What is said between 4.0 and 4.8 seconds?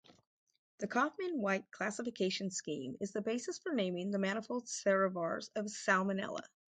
the manifold